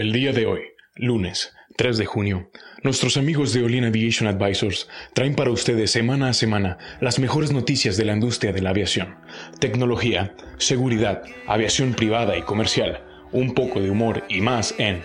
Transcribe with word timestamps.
El 0.00 0.12
día 0.12 0.32
de 0.32 0.46
hoy, 0.46 0.62
lunes 0.94 1.52
3 1.76 1.98
de 1.98 2.06
junio, 2.06 2.50
nuestros 2.82 3.18
amigos 3.18 3.52
de 3.52 3.62
Olin 3.62 3.84
Aviation 3.84 4.30
Advisors 4.30 4.88
traen 5.12 5.34
para 5.34 5.50
ustedes 5.50 5.90
semana 5.90 6.30
a 6.30 6.32
semana 6.32 6.78
las 7.02 7.18
mejores 7.18 7.52
noticias 7.52 7.98
de 7.98 8.06
la 8.06 8.14
industria 8.14 8.50
de 8.54 8.62
la 8.62 8.70
aviación, 8.70 9.16
tecnología, 9.58 10.34
seguridad, 10.56 11.22
aviación 11.46 11.92
privada 11.92 12.38
y 12.38 12.40
comercial, 12.40 13.02
un 13.32 13.52
poco 13.52 13.82
de 13.82 13.90
humor 13.90 14.24
y 14.30 14.40
más 14.40 14.74
en 14.78 15.02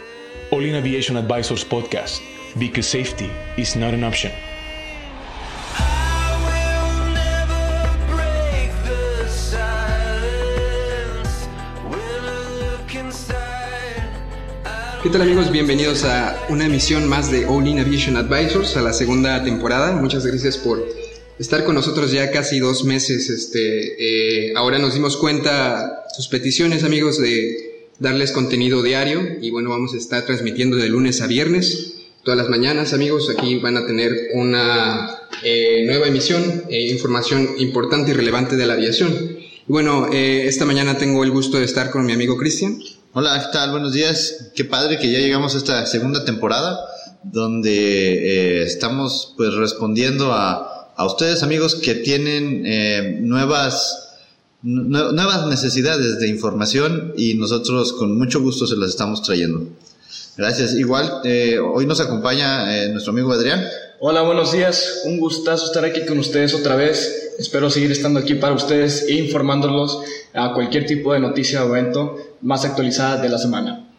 Olin 0.49 0.75
Aviation 0.75 1.17
Advisors 1.17 1.65
Podcast, 1.65 2.21
because 2.57 2.87
safety 2.87 3.29
is 3.57 3.75
not 3.75 3.93
an 3.93 4.05
option. 4.05 4.31
¿Qué 15.05 15.11
tal 15.11 15.21
amigos? 15.21 15.51
Bienvenidos 15.51 16.03
a 16.03 16.47
una 16.49 16.65
emisión 16.65 17.07
más 17.07 17.29
de 17.29 17.45
All 17.45 17.67
In 17.67 17.77
Aviation 17.77 18.17
Advisors, 18.17 18.75
a 18.75 18.81
la 18.81 18.91
segunda 18.91 19.43
temporada. 19.43 19.91
Muchas 19.91 20.25
gracias 20.25 20.57
por 20.57 20.83
estar 21.37 21.63
con 21.63 21.75
nosotros 21.75 22.11
ya 22.11 22.31
casi 22.31 22.57
dos 22.57 22.85
meses. 22.85 23.29
Este, 23.29 24.47
eh, 24.49 24.53
ahora 24.55 24.79
nos 24.79 24.95
dimos 24.95 25.15
cuenta 25.17 26.05
sus 26.15 26.27
peticiones 26.27 26.83
amigos 26.83 27.21
de 27.21 27.87
darles 27.99 28.31
contenido 28.31 28.81
diario 28.81 29.21
y 29.39 29.51
bueno, 29.51 29.69
vamos 29.69 29.93
a 29.93 29.97
estar 29.97 30.25
transmitiendo 30.25 30.75
de 30.75 30.89
lunes 30.89 31.21
a 31.21 31.27
viernes. 31.27 31.97
Todas 32.23 32.39
las 32.39 32.49
mañanas 32.49 32.91
amigos, 32.93 33.29
aquí 33.29 33.59
van 33.59 33.77
a 33.77 33.85
tener 33.85 34.29
una 34.33 35.19
eh, 35.43 35.83
nueva 35.85 36.07
emisión, 36.07 36.63
eh, 36.67 36.89
información 36.89 37.49
importante 37.59 38.09
y 38.09 38.15
relevante 38.15 38.55
de 38.55 38.65
la 38.65 38.73
aviación. 38.73 39.37
Bueno, 39.67 40.09
eh, 40.11 40.47
esta 40.47 40.65
mañana 40.65 40.97
tengo 40.97 41.23
el 41.23 41.29
gusto 41.29 41.59
de 41.59 41.65
estar 41.65 41.91
con 41.91 42.07
mi 42.07 42.13
amigo 42.13 42.37
Cristian. 42.37 42.79
Hola, 43.17 43.39
¿qué 43.39 43.53
tal? 43.53 43.71
Buenos 43.71 43.93
días. 43.93 44.51
Qué 44.55 44.65
padre 44.65 44.99
que 44.99 45.09
ya 45.09 45.19
llegamos 45.19 45.55
a 45.55 45.57
esta 45.57 45.85
segunda 45.85 46.25
temporada 46.25 46.77
donde 47.23 47.71
eh, 47.71 48.63
estamos 48.63 49.33
pues 49.37 49.53
respondiendo 49.53 50.33
a, 50.33 50.91
a 50.97 51.05
ustedes 51.05 51.41
amigos 51.41 51.75
que 51.75 51.95
tienen 51.95 52.63
eh, 52.65 53.19
nuevas, 53.21 54.09
nue- 54.63 55.13
nuevas 55.13 55.47
necesidades 55.47 56.19
de 56.19 56.27
información 56.27 57.13
y 57.15 57.35
nosotros 57.35 57.93
con 57.93 58.17
mucho 58.17 58.41
gusto 58.41 58.67
se 58.67 58.75
las 58.75 58.89
estamos 58.89 59.21
trayendo. 59.23 59.65
Gracias. 60.35 60.73
Igual, 60.73 61.21
eh, 61.23 61.57
hoy 61.57 61.85
nos 61.85 62.01
acompaña 62.01 62.83
eh, 62.83 62.89
nuestro 62.89 63.13
amigo 63.13 63.31
Adrián. 63.31 63.63
Hola, 63.99 64.23
buenos 64.23 64.51
días. 64.51 65.03
Un 65.05 65.21
gustazo 65.21 65.65
estar 65.65 65.85
aquí 65.85 66.05
con 66.05 66.19
ustedes 66.19 66.53
otra 66.53 66.75
vez. 66.75 67.33
Espero 67.39 67.69
seguir 67.69 67.93
estando 67.93 68.19
aquí 68.19 68.35
para 68.35 68.53
ustedes 68.53 69.05
e 69.07 69.13
informándolos 69.13 70.01
a 70.33 70.53
cualquier 70.53 70.85
tipo 70.85 71.13
de 71.13 71.21
noticia 71.21 71.63
o 71.63 71.69
evento 71.69 72.35
más 72.41 72.65
actualizada 72.65 73.21
de 73.21 73.29
la 73.29 73.37
semana. 73.37 73.89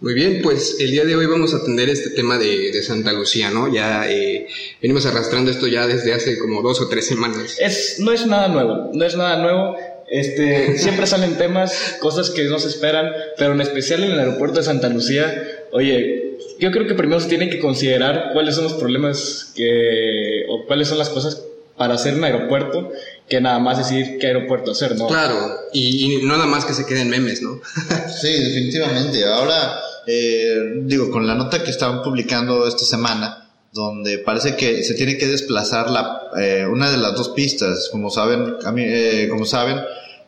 Muy 0.00 0.14
bien, 0.14 0.40
pues 0.40 0.76
el 0.78 0.92
día 0.92 1.04
de 1.04 1.16
hoy 1.16 1.26
vamos 1.26 1.52
a 1.52 1.56
atender 1.56 1.88
este 1.88 2.10
tema 2.10 2.38
de, 2.38 2.70
de 2.70 2.82
Santa 2.84 3.12
Lucía, 3.12 3.50
¿no? 3.50 3.72
Ya 3.72 4.08
eh, 4.08 4.46
venimos 4.80 5.04
arrastrando 5.04 5.50
esto 5.50 5.66
ya 5.66 5.88
desde 5.88 6.14
hace 6.14 6.38
como 6.38 6.62
dos 6.62 6.80
o 6.80 6.88
tres 6.88 7.08
semanas. 7.08 7.56
Es, 7.58 7.98
no 7.98 8.12
es 8.12 8.26
nada 8.26 8.46
nuevo, 8.46 8.90
no 8.94 9.04
es 9.04 9.16
nada 9.16 9.42
nuevo. 9.42 9.76
Este, 10.08 10.78
siempre 10.78 11.08
salen 11.08 11.36
temas, 11.36 11.96
cosas 12.00 12.30
que 12.30 12.44
no 12.44 12.60
se 12.60 12.68
esperan, 12.68 13.10
pero 13.36 13.52
en 13.52 13.60
especial 13.62 14.04
en 14.04 14.12
el 14.12 14.20
aeropuerto 14.20 14.60
de 14.60 14.64
Santa 14.64 14.88
Lucía, 14.88 15.44
oye, 15.72 16.29
yo 16.58 16.70
creo 16.70 16.86
que 16.86 16.94
primero 16.94 17.20
se 17.20 17.28
tienen 17.28 17.50
que 17.50 17.58
considerar 17.58 18.30
cuáles 18.32 18.54
son 18.54 18.64
los 18.64 18.74
problemas 18.74 19.52
que, 19.54 20.44
o 20.48 20.66
cuáles 20.66 20.88
son 20.88 20.98
las 20.98 21.08
cosas 21.08 21.42
para 21.76 21.94
hacer 21.94 22.14
un 22.14 22.24
aeropuerto, 22.24 22.90
que 23.28 23.40
nada 23.40 23.58
más 23.58 23.78
decidir 23.78 24.18
qué 24.18 24.26
aeropuerto 24.28 24.72
hacer, 24.72 24.96
¿no? 24.96 25.06
Claro, 25.06 25.34
y, 25.72 26.04
y 26.04 26.22
no 26.22 26.36
nada 26.36 26.46
más 26.46 26.64
que 26.64 26.74
se 26.74 26.84
queden 26.84 27.08
memes, 27.08 27.40
¿no? 27.40 27.60
Sí, 28.20 28.28
definitivamente. 28.28 29.24
Ahora, 29.24 29.80
eh, 30.06 30.82
digo, 30.82 31.10
con 31.10 31.26
la 31.26 31.34
nota 31.34 31.62
que 31.62 31.70
estaban 31.70 32.02
publicando 32.02 32.66
esta 32.68 32.84
semana, 32.84 33.50
donde 33.72 34.18
parece 34.18 34.56
que 34.56 34.82
se 34.82 34.94
tiene 34.94 35.16
que 35.16 35.26
desplazar 35.26 35.90
la, 35.90 36.22
eh, 36.38 36.66
una 36.66 36.90
de 36.90 36.98
las 36.98 37.14
dos 37.14 37.30
pistas. 37.30 37.88
Como 37.90 38.10
saben, 38.10 38.56
a 38.64 38.72
mí, 38.72 38.82
eh, 38.84 39.28
como 39.30 39.44
saben, 39.44 39.80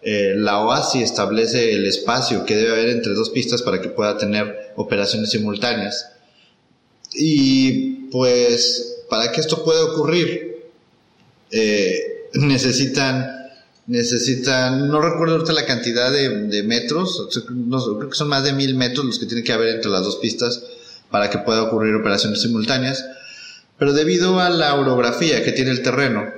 eh, 0.03 0.35
la 0.37 0.61
OASI 0.61 1.03
establece 1.03 1.75
el 1.75 1.87
espacio 1.87 2.45
que 2.45 2.57
debe 2.57 2.73
haber 2.73 2.89
entre 2.91 3.15
dos 3.15 3.31
pistas 3.31 3.63
para 3.63 3.81
que 3.81 3.89
pueda 3.89 4.17
tener 4.17 4.73
operaciones 4.77 5.31
simultáneas. 5.31 6.12
Y 7.15 8.09
pues, 8.11 9.05
para 9.09 9.33
que 9.33 9.41
esto 9.41 9.65
pueda 9.65 9.85
ocurrir, 9.85 10.71
eh, 11.51 12.29
necesitan 12.35 13.43
necesitan, 13.87 14.89
no 14.89 15.01
recuerdo 15.01 15.35
ahorita 15.35 15.53
la 15.53 15.67
cantidad 15.67 16.13
de, 16.13 16.63
metros, 16.63 17.29
creo 17.99 18.09
que 18.09 18.17
son 18.17 18.29
más 18.29 18.45
de 18.45 18.53
mil 18.53 18.75
metros 18.75 19.05
los 19.05 19.19
que 19.19 19.27
tienen 19.27 19.45
que 19.45 19.53
haber 19.53 19.75
entre 19.75 19.91
las 19.91 20.03
dos 20.03 20.17
pistas 20.17 20.63
para 21.11 21.31
que 21.31 21.39
pueda 21.39 21.65
ocurrir 21.65 21.95
operaciones 21.95 22.43
simultáneas, 22.43 23.05
pero 23.79 23.93
debido 23.93 24.41
a 24.41 24.51
la 24.51 24.75
orografía 24.75 25.43
que 25.45 25.53
tiene 25.53 25.73
el 25.73 25.83
terreno, 25.83 26.33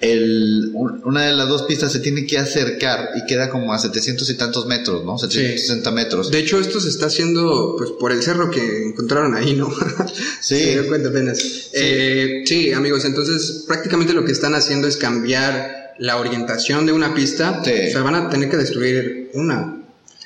el, 0.00 0.70
un- 0.74 1.00
una 1.04 1.26
de 1.26 1.32
las 1.34 1.48
dos 1.48 1.62
pistas 1.62 1.90
se 1.92 2.00
tiene 2.00 2.26
que 2.26 2.38
acercar 2.38 3.10
y 3.16 3.24
queda 3.26 3.48
como 3.48 3.72
a 3.72 3.78
700 3.78 4.28
y 4.30 4.34
tantos 4.34 4.66
metros, 4.66 5.04
¿no? 5.04 5.16
760 5.18 5.90
metros. 5.90 6.30
De 6.30 6.38
hecho, 6.38 6.60
esto 6.60 6.80
se 6.80 6.88
está 6.90 7.06
haciendo 7.06 7.76
pues 7.78 7.90
por 7.98 8.12
el 8.12 8.22
cerro 8.22 8.50
que 8.50 8.84
encontraron 8.88 9.34
ahí, 9.34 9.54
¿no? 9.54 9.70
Sí. 10.40 10.56
Se 10.58 10.70
dio 10.72 10.86
cuenta 10.88 11.08
apenas. 11.08 11.38
Eh, 11.72 12.42
sí, 12.46 12.72
amigos, 12.72 13.04
entonces 13.04 13.64
prácticamente 13.66 14.12
lo 14.12 14.24
que 14.24 14.32
están 14.32 14.54
haciendo 14.54 14.86
es 14.86 14.96
cambiar 14.96 15.94
la 15.98 16.18
orientación 16.18 16.84
de 16.86 16.92
una 16.92 17.14
pista. 17.14 17.62
Sí. 17.64 17.70
O 17.88 17.90
sea, 17.92 18.02
van 18.02 18.14
a 18.16 18.28
tener 18.28 18.50
que 18.50 18.56
destruir 18.58 19.30
una. 19.34 19.72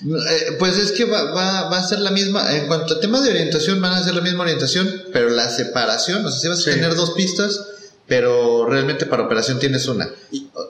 Eh, 0.02 0.56
pues 0.58 0.78
es 0.78 0.92
que 0.92 1.04
va, 1.04 1.24
va, 1.32 1.68
va 1.68 1.78
a 1.78 1.86
ser 1.88 2.00
la 2.00 2.10
misma, 2.10 2.56
en 2.56 2.66
cuanto 2.66 2.94
a 2.94 3.00
tema 3.00 3.20
de 3.20 3.30
orientación, 3.30 3.80
van 3.82 3.92
a 3.92 4.02
ser 4.02 4.14
la 4.14 4.22
misma 4.22 4.42
orientación, 4.44 4.90
pero 5.12 5.28
la 5.28 5.48
separación, 5.50 6.24
o 6.24 6.30
sea, 6.30 6.40
si 6.40 6.48
vas 6.48 6.62
Sí. 6.62 6.70
a 6.70 6.74
tener 6.74 6.94
dos 6.94 7.10
pistas, 7.12 7.60
pero 8.10 8.66
realmente 8.66 9.06
para 9.06 9.22
operación 9.22 9.60
tienes 9.60 9.86
una. 9.86 10.12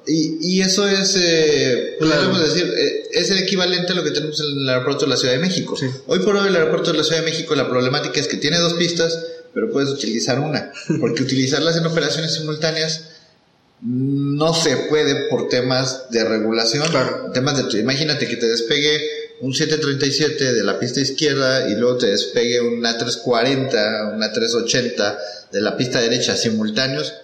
Y, 0.06 0.37
y 0.43 0.61
eso 0.61 0.87
es, 0.87 1.17
eh, 1.19 1.97
Claro. 1.99 2.15
podríamos 2.28 2.55
decir, 2.55 2.71
eh, 2.77 3.09
es 3.15 3.31
el 3.31 3.39
equivalente 3.39 3.93
a 3.93 3.97
lo 3.97 4.05
que 4.05 4.11
tenemos 4.11 4.39
en 4.41 4.59
el 4.59 4.69
aeropuerto 4.69 5.06
de 5.06 5.11
la 5.12 5.17
Ciudad 5.17 5.33
de 5.33 5.41
México. 5.41 5.75
Sí. 5.75 5.87
Hoy 6.06 6.19
por 6.19 6.37
hoy 6.37 6.49
el 6.49 6.55
aeropuerto 6.56 6.93
de 6.93 6.99
la 6.99 7.03
Ciudad 7.05 7.23
de 7.23 7.31
México, 7.31 7.55
la 7.55 7.67
problemática 7.67 8.21
es 8.21 8.28
que 8.28 8.37
tiene 8.37 8.59
dos 8.59 8.75
pistas, 8.75 9.19
pero 9.55 9.71
puedes 9.73 9.89
utilizar 9.89 10.39
una, 10.39 10.71
porque 11.01 11.23
utilizarlas 11.23 11.78
en 11.78 11.87
operaciones 11.87 12.34
simultáneas 12.34 13.05
no 13.81 14.53
se 14.53 14.77
puede 14.77 15.31
por 15.31 15.49
temas 15.49 16.11
de 16.11 16.22
regulación, 16.25 16.87
Claro. 16.91 17.31
temas 17.33 17.57
de 17.72 17.81
imagínate 17.81 18.28
que 18.28 18.37
te 18.37 18.49
despegue 18.49 19.01
un 19.41 19.55
737 19.55 20.53
de 20.53 20.62
la 20.62 20.78
pista 20.78 21.01
izquierda 21.01 21.71
y 21.71 21.75
luego 21.77 21.97
te 21.97 22.09
despegue 22.09 22.61
un 22.61 22.83
A340, 22.83 24.12
un 24.15 24.21
A380 24.21 25.17
de 25.53 25.61
la 25.62 25.78
pista 25.78 26.03
derecha 26.03 26.37
simultáneos, 26.37 27.15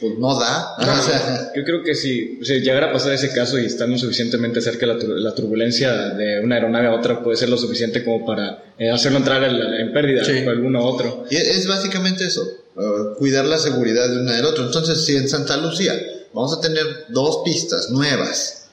pues 0.00 0.18
no 0.18 0.38
da. 0.38 0.76
O 0.78 1.02
sea, 1.02 1.52
Yo 1.56 1.64
creo 1.64 1.82
que 1.82 1.94
si, 1.94 2.38
si 2.44 2.60
llegara 2.60 2.90
a 2.90 2.92
pasar 2.92 3.12
ese 3.14 3.32
caso 3.32 3.58
y 3.58 3.66
estamos 3.66 4.00
suficientemente 4.00 4.60
cerca, 4.60 4.86
la, 4.86 4.94
la 4.94 5.34
turbulencia 5.34 5.92
de 6.10 6.40
una 6.40 6.54
aeronave 6.56 6.86
a 6.88 6.94
otra 6.94 7.22
puede 7.22 7.36
ser 7.36 7.48
lo 7.48 7.58
suficiente 7.58 8.04
como 8.04 8.24
para 8.24 8.64
eh, 8.78 8.90
hacerlo 8.90 9.18
entrar 9.18 9.42
en, 9.44 9.56
en 9.56 9.92
pérdida 9.92 10.24
Sí. 10.24 10.44
o 10.46 10.50
alguno 10.50 10.80
u 10.82 10.86
otro. 10.86 11.24
y 11.30 11.36
es 11.36 11.66
básicamente 11.66 12.24
eso, 12.24 12.46
uh, 12.76 13.14
cuidar 13.18 13.44
la 13.46 13.58
seguridad 13.58 14.08
de 14.08 14.20
una 14.20 14.36
del 14.36 14.44
otro. 14.44 14.64
Entonces, 14.66 15.04
si 15.04 15.16
en 15.16 15.28
Santa 15.28 15.56
Lucía 15.56 15.94
vamos 16.32 16.56
a 16.56 16.60
tener 16.60 16.84
dos 17.08 17.42
pistas 17.44 17.90
nuevas, 17.90 18.66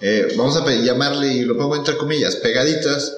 eh, 0.00 0.28
vamos 0.36 0.56
a 0.56 0.64
llamarle, 0.70 1.34
y 1.34 1.44
lo 1.44 1.56
pongo 1.56 1.76
entre 1.76 1.96
comillas, 1.96 2.36
pegaditas, 2.36 3.14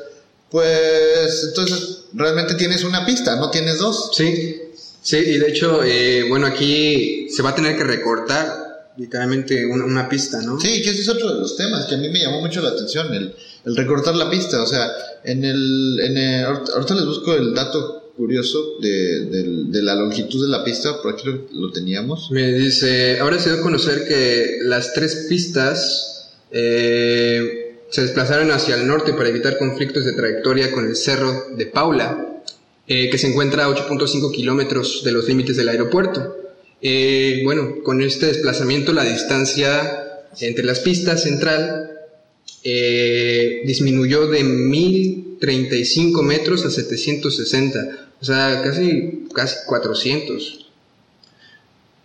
pues 0.51 1.45
entonces 1.49 2.05
realmente 2.13 2.55
tienes 2.55 2.85
una 2.85 3.05
pista, 3.05 3.37
no 3.37 3.51
tienes 3.51 3.79
dos. 3.79 4.11
Sí, 4.15 4.61
sí, 5.07 5.17
y 5.19 5.39
de 5.39 5.49
hecho, 5.49 5.83
eh, 5.85 6.25
bueno, 6.29 6.47
aquí 6.47 7.29
se 7.31 7.43
va 7.43 7.51
a 7.51 7.55
tener 7.55 7.77
que 7.77 7.85
recortar 7.85 8.93
literalmente 8.97 9.65
una, 9.67 9.85
una 9.85 10.09
pista, 10.09 10.41
¿no? 10.43 10.59
Sí, 10.61 10.83
que 10.83 10.91
ese 10.91 11.03
es 11.03 11.09
otro 11.09 11.35
de 11.35 11.41
los 11.41 11.57
temas 11.57 11.87
que 11.87 11.95
a 11.95 11.99
mí 11.99 12.09
me 12.09 12.21
llamó 12.21 12.41
mucho 12.41 12.61
la 12.63 12.71
atención, 12.71 13.13
el, 13.15 13.35
el 13.65 13.77
recortar 13.77 14.15
la 14.17 14.29
pista. 14.31 14.63
O 14.63 14.67
sea, 14.67 14.91
en 15.25 15.45
el, 15.45 16.01
en 16.03 16.17
el- 16.17 16.45
ahorita 16.45 16.95
les 16.95 17.05
busco 17.05 17.35
el 17.35 17.55
dato 17.55 18.13
curioso 18.17 18.79
de 18.81 19.83
la 19.83 19.95
longitud 19.95 20.43
de 20.43 20.49
la 20.51 20.65
pista, 20.65 21.03
por 21.03 21.13
aquí 21.13 21.27
lo, 21.29 21.47
lo 21.53 21.71
teníamos. 21.73 22.31
Me 22.31 22.51
dice, 22.55 23.19
ahora 23.21 23.39
se 23.39 23.51
dio 23.51 23.59
a 23.61 23.63
conocer 23.63 24.09
que 24.09 24.59
las 24.63 24.95
tres 24.95 25.27
pistas 25.29 26.31
eh, 26.51 27.77
se 27.91 28.03
desplazaron 28.03 28.51
hacia 28.51 28.77
el 28.77 28.87
norte 28.87 29.13
para 29.13 29.29
evitar 29.29 29.59
conflictos 29.59 30.05
de 30.07 30.13
trayectoria 30.15 30.73
con 30.73 30.87
el 30.87 30.97
cerro 30.97 31.49
de 31.57 31.67
Paula, 31.67 32.36
eh, 32.89 33.11
que 33.11 33.19
se 33.19 33.29
encuentra 33.29 33.65
a 33.65 33.69
8.5 33.69 34.33
kilómetros 34.33 35.03
de 35.05 35.13
los 35.13 35.27
límites 35.29 35.57
del 35.57 35.69
aeropuerto. 35.69 36.37
Eh, 36.81 37.41
bueno, 37.45 37.83
con 37.83 38.03
este 38.03 38.27
desplazamiento 38.27 38.93
la 38.93 39.05
distancia 39.05 40.23
entre 40.41 40.65
las 40.65 40.81
pistas 40.81 41.23
central 41.23 41.91
eh, 42.63 43.63
disminuyó 43.65 44.27
de 44.29 44.45
1035 44.45 46.23
metros 46.23 46.65
a 46.65 46.71
760, 46.71 48.09
o 48.21 48.25
sea, 48.25 48.63
casi, 48.63 49.27
casi 49.35 49.57
400. 49.67 50.67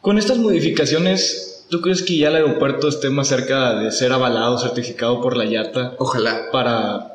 Con 0.02 0.18
estas 0.18 0.38
modificaciones, 0.38 1.52
¿Tú 1.72 1.80
crees 1.80 2.02
que 2.02 2.18
ya 2.18 2.28
el 2.28 2.36
aeropuerto 2.36 2.90
esté 2.90 3.10
más 3.10 3.30
cerca 3.30 3.76
de 3.80 3.94
ser 3.94 4.12
avalado, 4.12 4.58
certificado 4.58 5.22
por 5.22 5.38
la 5.38 5.46
IATA 5.46 5.96
Ojalá. 6.00 6.52
para 6.52 7.11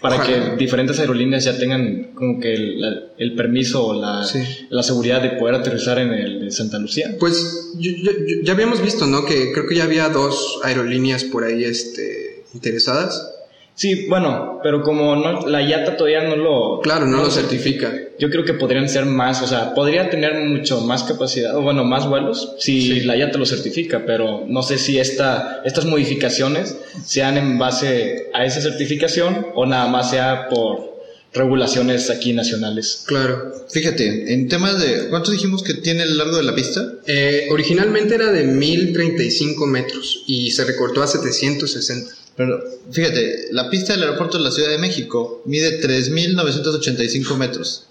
para 0.00 0.16
Ojalá. 0.16 0.50
que 0.52 0.56
diferentes 0.56 0.98
aerolíneas 0.98 1.44
ya 1.44 1.58
tengan 1.58 2.12
como 2.14 2.40
que 2.40 2.54
el, 2.54 2.80
la- 2.80 3.00
el 3.18 3.34
permiso 3.34 3.86
o 3.86 4.00
la, 4.00 4.24
Sí. 4.24 4.38
la 4.70 4.82
seguridad 4.82 5.20
de 5.20 5.30
poder 5.32 5.54
aterrizar 5.56 5.98
en 5.98 6.12
el 6.14 6.40
de 6.40 6.50
Santa 6.50 6.78
Lucía. 6.78 7.16
Pues 7.20 7.72
yo- 7.78 7.90
yo- 8.02 8.12
yo- 8.26 8.36
ya 8.42 8.52
habíamos 8.54 8.82
visto, 8.82 9.06
¿no? 9.06 9.26
Que 9.26 9.52
creo 9.52 9.66
que 9.66 9.74
ya 9.76 9.84
había 9.84 10.08
dos 10.08 10.58
aerolíneas 10.64 11.24
por 11.24 11.44
ahí 11.44 11.64
este, 11.64 12.44
interesadas. 12.54 13.30
Sí, 13.80 14.04
bueno, 14.10 14.60
pero 14.62 14.82
como 14.82 15.16
no, 15.16 15.48
la 15.48 15.62
IATA 15.62 15.96
todavía 15.96 16.28
no 16.28 16.36
lo... 16.36 16.80
Claro, 16.82 17.06
no 17.06 17.22
lo 17.22 17.30
certifica. 17.30 17.90
Yo 18.18 18.28
creo 18.28 18.44
que 18.44 18.52
podrían 18.52 18.90
ser 18.90 19.06
más, 19.06 19.40
o 19.40 19.46
sea, 19.46 19.72
podría 19.72 20.10
tener 20.10 20.34
mucho 20.34 20.82
más 20.82 21.02
capacidad, 21.04 21.56
o 21.56 21.62
bueno, 21.62 21.82
más 21.82 22.06
vuelos 22.06 22.56
si 22.58 23.00
la 23.00 23.16
IATA 23.16 23.38
lo 23.38 23.46
certifica, 23.46 24.04
pero 24.04 24.44
no 24.46 24.62
sé 24.62 24.76
si 24.76 24.98
esta, 24.98 25.62
estas 25.64 25.86
modificaciones 25.86 26.76
sean 27.06 27.38
en 27.38 27.58
base 27.58 28.28
a 28.34 28.44
esa 28.44 28.60
certificación 28.60 29.46
o 29.54 29.64
nada 29.64 29.88
más 29.88 30.10
sea 30.10 30.50
por 30.50 31.00
regulaciones 31.32 32.10
aquí 32.10 32.34
nacionales. 32.34 33.04
Claro. 33.06 33.64
Fíjate, 33.70 34.34
en 34.34 34.48
temas 34.48 34.78
de. 34.78 35.08
¿Cuánto 35.08 35.30
dijimos 35.30 35.62
que 35.62 35.72
tiene 35.72 36.02
el 36.02 36.18
largo 36.18 36.36
de 36.36 36.42
la 36.42 36.54
pista? 36.54 36.96
Eh, 37.06 37.48
originalmente 37.50 38.16
era 38.16 38.30
de 38.30 38.44
1035 38.44 39.66
metros 39.66 40.24
y 40.26 40.50
se 40.50 40.66
recortó 40.66 41.02
a 41.02 41.06
760. 41.06 42.20
Pero 42.40 42.64
fíjate, 42.90 43.48
la 43.50 43.68
pista 43.68 43.92
del 43.92 44.04
aeropuerto 44.04 44.38
de 44.38 44.44
la 44.44 44.50
Ciudad 44.50 44.70
de 44.70 44.78
México 44.78 45.42
mide 45.44 45.78
3.985 45.78 47.36
metros. 47.36 47.84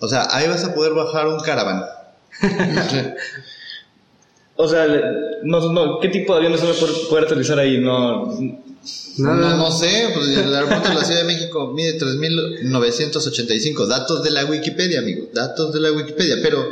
O 0.00 0.08
sea, 0.08 0.26
ahí 0.32 0.48
vas 0.48 0.64
a 0.64 0.74
poder 0.74 0.94
bajar 0.94 1.28
un 1.28 1.38
caraván. 1.38 1.84
O 4.56 4.68
sea, 4.68 4.86
no, 5.42 5.72
no, 5.72 5.98
¿qué 5.98 6.08
tipo 6.10 6.32
de 6.32 6.38
aviones 6.38 6.62
van 6.62 6.70
a 6.70 6.74
poder, 6.74 6.94
poder 7.08 7.24
aterrizar 7.24 7.58
ahí? 7.58 7.78
No, 7.78 8.38
No, 9.18 9.34
no 9.34 9.70
sé, 9.72 10.10
pues 10.14 10.28
el 10.28 10.54
aeropuerto 10.54 10.90
de 10.90 10.94
la 10.94 11.04
Ciudad 11.04 11.20
de 11.22 11.26
México 11.26 11.72
mide 11.74 11.98
3.985. 11.98 13.86
Datos 13.86 14.22
de 14.22 14.30
la 14.30 14.44
Wikipedia, 14.44 15.00
amigo. 15.00 15.26
Datos 15.32 15.72
de 15.72 15.80
la 15.80 15.90
Wikipedia. 15.90 16.36
Pero, 16.40 16.68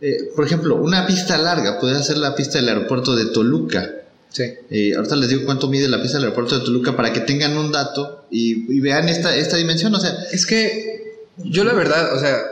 eh, 0.00 0.30
por 0.34 0.44
ejemplo, 0.44 0.74
una 0.74 1.06
pista 1.06 1.38
larga 1.38 1.78
puede 1.78 2.02
ser 2.02 2.18
la 2.18 2.34
pista 2.34 2.58
del 2.58 2.70
aeropuerto 2.70 3.14
de 3.14 3.26
Toluca. 3.26 3.88
Sí. 4.36 4.44
Eh, 4.70 4.94
ahorita 4.94 5.16
les 5.16 5.30
digo 5.30 5.46
cuánto 5.46 5.66
mide 5.68 5.88
la 5.88 6.02
pista 6.02 6.18
del 6.18 6.24
aeropuerto 6.24 6.58
de 6.58 6.64
Toluca 6.66 6.94
para 6.94 7.10
que 7.10 7.20
tengan 7.20 7.56
un 7.56 7.72
dato 7.72 8.26
y, 8.30 8.70
y 8.70 8.80
vean 8.80 9.08
esta, 9.08 9.34
esta 9.34 9.56
dimensión. 9.56 9.94
O 9.94 9.98
sea, 9.98 10.14
Es 10.30 10.44
que 10.44 11.22
yo 11.38 11.64
la 11.64 11.72
verdad, 11.72 12.14
o 12.14 12.20
sea, 12.20 12.44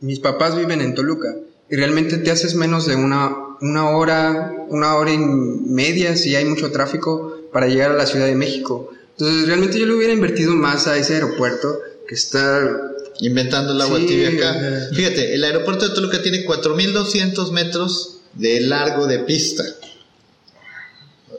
mis 0.00 0.20
papás 0.20 0.54
viven 0.54 0.82
en 0.82 0.94
Toluca 0.94 1.34
y 1.70 1.76
realmente 1.76 2.18
te 2.18 2.30
haces 2.30 2.54
menos 2.56 2.84
de 2.86 2.96
una, 2.96 3.34
una 3.62 3.88
hora, 3.88 4.52
una 4.68 4.96
hora 4.96 5.14
y 5.14 5.18
media 5.18 6.14
si 6.14 6.36
hay 6.36 6.44
mucho 6.44 6.70
tráfico 6.72 7.38
para 7.54 7.68
llegar 7.68 7.92
a 7.92 7.96
la 7.96 8.04
Ciudad 8.04 8.26
de 8.26 8.34
México. 8.34 8.92
Entonces 9.12 9.46
realmente 9.46 9.78
yo 9.78 9.86
le 9.86 9.94
hubiera 9.94 10.12
invertido 10.12 10.52
más 10.54 10.86
a 10.88 10.98
ese 10.98 11.14
aeropuerto 11.14 11.80
que 12.06 12.14
está... 12.16 12.82
inventando 13.20 13.72
el 13.72 13.80
agua 13.80 13.98
Sí, 13.98 14.06
tibia 14.06 14.28
acá. 14.28 14.88
Fíjate, 14.92 15.34
el 15.34 15.42
aeropuerto 15.44 15.88
de 15.88 15.94
Toluca 15.94 16.20
tiene 16.20 16.44
4.200 16.44 17.50
metros 17.52 18.20
de 18.34 18.60
largo 18.60 19.06
de 19.06 19.20
pista. 19.20 19.64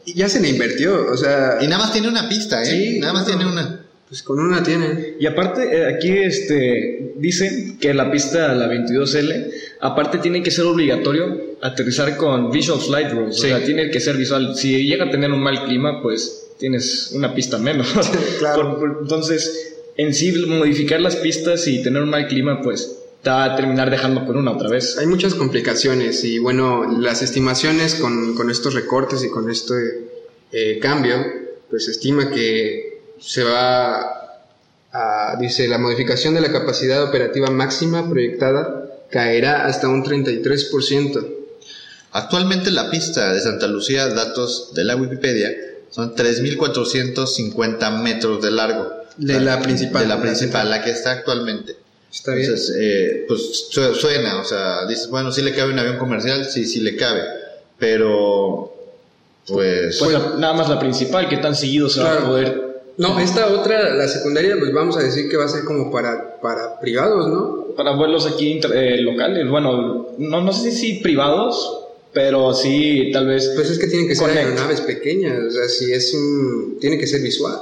Y 0.06 0.13
Ya 0.13 0.30
se 0.30 0.39
le 0.39 0.50
invirtió, 0.50 1.12
o 1.12 1.18
sea... 1.18 1.57
Y 1.62 1.68
nada 1.68 1.83
más 1.83 1.94
tiene 1.94 2.07
una 2.07 2.27
pista, 2.27 2.62
¿eh? 2.63 2.65
Sí, 2.65 3.00
nada 3.00 3.13
más 3.13 3.25
tiene 3.25 3.45
una. 3.45 3.86
Pues 4.12 4.24
con 4.24 4.39
una 4.39 4.62
tiene. 4.62 5.15
Y 5.21 5.25
aparte, 5.25 5.63
eh, 5.63 5.88
aquí 5.88 6.09
este, 6.09 7.13
dice 7.15 7.77
que 7.80 7.94
la 7.94 8.12
pista, 8.12 8.53
la 8.53 8.68
22L, 8.68 9.51
aparte 9.80 10.18
tiene 10.18 10.44
que 10.44 10.51
ser 10.51 10.65
obligatorio 10.65 11.56
aterrizar 11.62 12.18
con 12.18 12.51
Visual 12.51 12.81
Flight 12.81 13.12
Rules. 13.12 13.36
Sí. 13.38 13.45
O 13.45 13.50
sea, 13.50 13.63
tiene 13.63 13.89
que 13.89 14.01
ser 14.01 14.18
visual. 14.18 14.53
Si 14.56 14.83
llega 14.83 15.06
a 15.06 15.09
tener 15.09 15.31
un 15.31 15.42
mal 15.42 15.63
clima, 15.63 16.01
pues 16.01 16.50
tienes 16.57 17.12
una 17.13 17.33
pista 17.33 17.57
menos. 17.57 17.88
Claro. 18.39 18.81
Entonces, 19.01 19.77
en 19.95 20.13
sí, 20.13 20.33
modificar 20.45 21.00
las 21.00 21.15
pistas 21.15 21.65
y 21.68 21.81
tener 21.81 22.01
un 22.01 22.09
mal 22.09 22.27
clima, 22.27 22.62
pues 22.62 23.00
a 23.23 23.56
terminar 23.56 23.89
dejando 23.89 24.25
con 24.25 24.38
una 24.38 24.51
otra 24.51 24.69
vez. 24.69 24.97
Hay 24.97 25.06
muchas 25.06 25.35
complicaciones 25.35 26.23
y 26.23 26.39
bueno, 26.39 27.00
las 27.00 27.21
estimaciones 27.21 27.95
con, 27.95 28.35
con 28.35 28.50
estos 28.50 28.73
recortes 28.73 29.23
y 29.23 29.29
con 29.29 29.50
este 29.50 29.73
eh, 30.51 30.79
cambio, 30.79 31.23
pues 31.69 31.85
se 31.85 31.91
estima 31.91 32.29
que 32.31 33.01
se 33.19 33.44
va 33.44 34.21
a, 34.91 35.38
dice, 35.39 35.68
la 35.68 35.77
modificación 35.77 36.33
de 36.33 36.41
la 36.41 36.51
capacidad 36.51 37.03
operativa 37.03 37.50
máxima 37.50 38.09
proyectada 38.09 38.88
caerá 39.09 39.65
hasta 39.65 39.88
un 39.88 40.03
33%. 40.03 41.35
Actualmente 42.13 42.71
la 42.71 42.89
pista 42.89 43.33
de 43.33 43.39
Santa 43.39 43.68
Lucía, 43.68 44.07
datos 44.07 44.73
de 44.73 44.83
la 44.83 44.95
Wikipedia, 44.95 45.51
son 45.91 46.15
3.450 46.15 48.01
metros 48.01 48.41
de 48.41 48.51
largo. 48.51 48.89
De 49.18 49.39
la 49.39 49.62
principal. 49.62 50.03
De 50.03 50.07
la 50.07 50.21
principal, 50.21 50.69
la 50.69 50.81
que 50.83 50.89
está 50.89 51.12
actualmente. 51.12 51.75
Está 52.12 52.34
bien. 52.34 52.46
Entonces, 52.46 52.75
eh, 52.80 53.25
pues 53.28 53.68
su- 53.69 53.96
suena, 53.96 54.40
o 54.42 54.44
sea, 54.44 54.86
dices, 54.86 55.08
bueno, 55.10 55.31
sí 55.31 55.42
le 55.42 55.54
cabe 55.54 55.72
un 55.74 55.80
avión 55.80 55.98
comercial, 55.98 56.46
sí, 56.46 56.66
sí 56.66 56.81
le 56.81 56.96
cabe, 56.98 57.22
pero 57.80 58.74
pues... 59.48 59.98
Pues 59.98 60.12
la- 60.13 60.36
nada 60.38 60.54
más 60.54 60.69
la 60.69 60.80
principal, 60.80 61.28
que 61.30 61.38
tan 61.38 61.56
seguido 61.56 61.90
se 61.90 62.02
va 62.02 62.12
Claro. 62.12 62.25
a 62.25 62.30
poder. 62.30 62.72
No, 62.98 63.19
esta 63.19 63.48
otra, 63.48 63.96
la 63.96 64.08
secundaria, 64.08 64.56
pues 64.60 64.72
vamos 64.74 64.98
a 64.98 65.02
decir 65.02 65.30
que 65.30 65.38
va 65.38 65.46
a 65.46 65.50
ser 65.50 65.63
como 65.63 65.90
para, 65.92 66.40
para 66.42 66.80
privados, 66.80 67.28
¿no? 67.30 67.68
Para 67.75 67.96
vuelos 67.96 68.25
aquí 68.28 68.60
eh, 68.74 68.98
locales, 69.02 69.50
bueno, 69.50 70.10
no, 70.18 70.42
no 70.42 70.54
sé 70.54 70.72
si 70.72 70.96
privados, 70.96 71.78
pero 72.14 72.54
sí, 72.54 73.10
tal 73.14 73.28
vez. 73.28 73.54
Pues 73.56 73.69
es 73.72 73.80
que 73.80 73.88
tienen 73.88 74.07
que 74.07 74.16
ser 74.16 74.28
Connect. 74.28 74.48
aeronaves 74.50 74.81
pequeñas, 74.81 75.40
o 75.48 75.50
sea, 75.52 75.68
si 75.69 75.92
es 75.94 76.14
un... 76.14 76.78
tiene 76.81 77.00
que 77.00 77.07
ser 77.07 77.22
visual. 77.22 77.56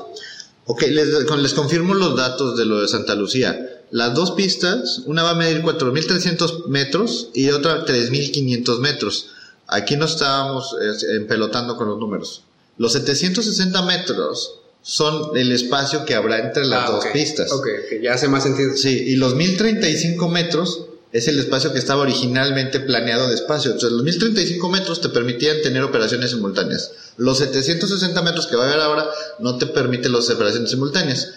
Ok, 0.65 0.81
les, 0.89 1.07
les 1.07 1.53
confirmo 1.53 1.93
los 1.93 2.15
datos 2.17 2.57
de 2.57 2.65
lo 2.65 2.81
de 2.81 2.87
Santa 2.87 3.13
Lucía. 3.15 3.68
Las 3.91 4.13
dos 4.13 4.31
pistas, 4.31 5.01
una 5.05 5.23
va 5.23 5.31
a 5.31 5.35
medir 5.35 5.61
4.300 5.63 6.67
metros 6.67 7.29
y 7.33 7.49
otra 7.49 7.85
3.500 7.85 8.79
metros. 8.79 9.27
Aquí 9.67 9.95
no 9.95 10.05
estábamos 10.05 10.75
eh, 10.81 11.15
empelotando 11.17 11.75
con 11.77 11.87
los 11.87 11.97
números. 11.99 12.43
Los 12.77 12.93
760 12.93 13.81
metros 13.83 14.55
son 14.81 15.35
el 15.37 15.51
espacio 15.51 16.05
que 16.05 16.15
habrá 16.15 16.39
entre 16.39 16.65
las 16.65 16.89
Ah, 16.89 16.91
dos 16.91 17.05
pistas. 17.11 17.51
Ok, 17.51 17.67
ok, 17.85 18.01
ya 18.01 18.13
hace 18.13 18.27
más 18.27 18.43
sentido. 18.43 18.75
Sí, 18.75 18.89
y 19.07 19.15
los 19.15 19.35
1035 19.35 20.27
metros 20.29 20.85
es 21.11 21.27
el 21.27 21.39
espacio 21.39 21.73
que 21.73 21.79
estaba 21.79 22.01
originalmente 22.03 22.79
planeado 22.79 23.27
de 23.27 23.35
espacio. 23.35 23.71
Entonces, 23.71 23.91
los 23.91 24.03
1035 24.03 24.69
metros 24.69 25.01
te 25.01 25.09
permitían 25.09 25.57
tener 25.63 25.83
operaciones 25.83 26.29
simultáneas. 26.31 26.91
Los 27.17 27.39
760 27.39 28.21
metros 28.21 28.47
que 28.47 28.55
va 28.55 28.65
a 28.65 28.67
haber 28.69 28.79
ahora 28.81 29.09
no 29.39 29.57
te 29.57 29.65
permiten 29.65 30.13
las 30.13 30.29
operaciones 30.29 30.69
simultáneas. 30.69 31.29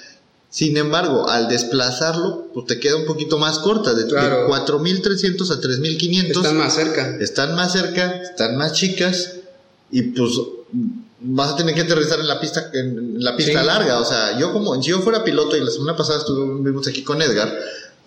Sin 0.53 0.77
embargo, 0.77 1.31
al 1.31 1.49
desplazarlo, 1.49 2.49
pues 2.53 2.67
te 2.67 2.79
queda 2.79 2.97
un 2.97 3.07
poquito 3.07 3.39
más 3.39 3.59
corta, 3.59 3.95
de, 3.95 4.03
de 4.05 4.11
Claro. 4.11 4.47
4300 4.49 5.51
a 5.51 5.61
3500 5.61 6.37
Están 6.45 6.59
más 6.59 6.75
cerca. 6.75 7.17
están 7.21 7.55
más 7.57 7.73
cerca, 7.73 8.17
están 8.23 8.57
más 8.59 8.73
chicas 8.75 9.37
y 9.91 10.03
pues 10.03 10.31
vas 11.21 11.53
a 11.53 11.57
tener 11.57 11.75
que 11.75 11.81
aterrizar 11.81 12.21
en 12.21 12.27
la 12.29 12.39
pista 12.39 12.69
en 12.75 13.23
la 13.25 13.35
pista 13.35 13.61
Sí. 13.61 13.67
larga, 13.67 13.99
o 14.01 14.05
sea, 14.05 14.39
yo 14.39 14.53
como 14.53 14.75
si 14.83 14.91
yo 14.91 15.01
fuera 15.01 15.25
piloto 15.25 15.57
y 15.57 15.61
la 15.65 15.71
semana 15.71 15.97
pasada 15.97 16.19
estuvimos 16.19 16.87
aquí 16.87 17.03
con 17.03 17.23
Edgar 17.23 17.51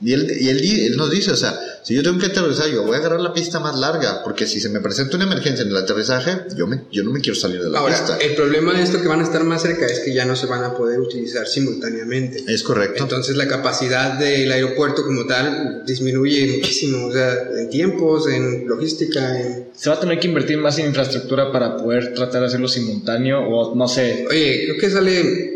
y 0.01 0.11
él 0.13 0.31
y 0.39 0.49
él, 0.49 0.59
di- 0.61 0.85
él 0.87 0.97
nos 0.97 1.09
dice, 1.09 1.31
o 1.31 1.35
sea, 1.35 1.57
si 1.83 1.93
yo 1.95 2.03
tengo 2.03 2.17
que 2.19 2.25
aterrizar, 2.25 2.67
yo 2.69 2.83
voy 2.83 2.95
a 2.95 2.97
agarrar 2.99 3.21
la 3.21 3.33
pista 3.33 3.59
más 3.59 3.77
larga, 3.79 4.23
porque 4.23 4.45
si 4.47 4.59
se 4.59 4.69
me 4.69 4.79
presenta 4.81 5.15
una 5.17 5.25
emergencia 5.25 5.63
en 5.63 5.69
el 5.69 5.77
aterrizaje, 5.77 6.31
yo 6.57 6.67
me 6.67 6.81
yo 6.91 7.03
no 7.03 7.11
me 7.11 7.21
quiero 7.21 7.39
salir 7.39 7.61
de 7.63 7.69
la 7.69 7.79
Ahora, 7.79 7.95
pista. 7.97 8.17
el 8.17 8.35
problema 8.35 8.73
de 8.73 8.83
esto 8.83 9.01
que 9.01 9.07
van 9.07 9.21
a 9.21 9.23
estar 9.23 9.43
más 9.43 9.61
cerca 9.61 9.85
es 9.85 9.99
que 9.99 10.13
ya 10.13 10.25
no 10.25 10.35
se 10.35 10.47
van 10.47 10.63
a 10.63 10.73
poder 10.75 10.99
utilizar 10.99 11.47
simultáneamente. 11.47 12.43
es 12.47 12.63
correcto. 12.63 13.03
Entonces 13.03 13.35
la 13.37 13.47
capacidad 13.47 14.17
del 14.19 14.51
aeropuerto 14.51 15.03
como 15.03 15.25
tal 15.25 15.83
disminuye 15.85 16.57
muchísimo, 16.57 17.07
o 17.07 17.11
sea, 17.13 17.33
en 17.57 17.69
tiempos, 17.69 18.27
en 18.27 18.67
logística, 18.67 19.39
en... 19.39 19.67
Se 19.75 19.89
va 19.89 19.95
a 19.95 19.99
tener 19.99 20.19
que 20.19 20.27
invertir 20.27 20.57
más 20.57 20.77
en 20.79 20.87
infraestructura 20.87 21.51
para 21.51 21.77
poder 21.77 22.13
tratar 22.13 22.41
de 22.41 22.47
hacerlo 22.47 22.67
simultáneo 22.67 23.39
o 23.47 23.75
no 23.75 23.87
sé. 23.87 24.25
Oye, 24.29 24.63
creo 24.65 24.77
que 24.79 24.89
sale... 24.89 25.54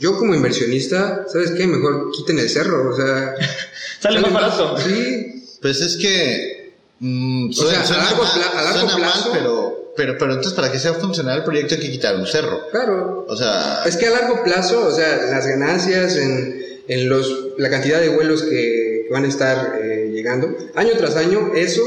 Yo 0.00 0.16
como 0.18 0.34
inversionista, 0.34 1.26
¿sabes 1.30 1.52
qué? 1.52 1.66
Mejor 1.66 2.10
quiten 2.10 2.38
el 2.38 2.48
cerro, 2.48 2.90
o 2.90 2.96
sea... 2.96 3.34
Sale 4.00 4.18
más 4.20 4.32
barato. 4.32 4.76
Sí, 4.78 5.44
Pues 5.60 5.80
es 5.82 5.96
que 5.98 6.72
mm, 7.00 7.50
O 7.50 7.52
suena, 7.52 7.84
sea, 7.84 7.96
a 7.96 8.04
largo 8.04 8.22
mal, 8.24 8.40
a 8.56 8.62
largo 8.64 8.78
suena 8.88 8.98
mal, 8.98 9.12
plazo- 9.12 9.30
pero 9.32 9.76
pero 9.96 10.16
pero 10.18 10.30
entonces 10.32 10.54
para 10.54 10.72
que 10.72 10.78
sea 10.78 10.94
funcional 10.94 11.38
el 11.38 11.44
proyecto 11.44 11.74
hay 11.74 11.80
que 11.80 11.90
quitar 11.90 12.16
un 12.16 12.26
cerro. 12.26 12.68
claro. 12.70 13.26
O 13.28 13.36
sea, 13.36 13.82
Es 13.84 13.96
que 13.98 14.06
a 14.06 14.10
largo 14.10 14.42
plazo, 14.42 14.86
o 14.86 14.90
sea, 14.90 15.16
las 15.30 15.46
ganancias 15.46 16.16
en, 16.16 16.64
en 16.88 17.08
los, 17.08 17.48
la 17.58 17.68
cantidad 17.68 18.00
de 18.00 18.08
vuelos 18.08 18.42
que, 18.42 19.04
que 19.06 19.08
van 19.12 19.24
a 19.24 19.28
estar 19.28 19.78
eh, 19.82 20.10
llegando, 20.14 20.56
año 20.74 20.92
tras 20.96 21.16
año, 21.16 21.52
eso, 21.54 21.82